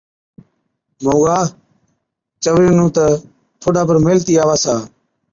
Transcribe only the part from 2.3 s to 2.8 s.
چونئرِي